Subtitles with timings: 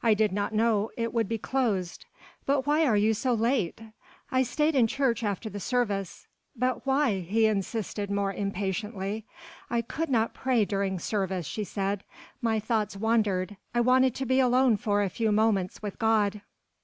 [0.00, 2.06] I did not know it would be closed."
[2.46, 3.80] "But why are you so late?"
[4.30, 9.24] "I stayed in church after the service." "But why?" he insisted more impatiently.
[9.68, 12.04] "I could not pray during service," she said.
[12.40, 13.56] "My thoughts wandered.
[13.74, 16.42] I wanted to be alone for a few moments with God."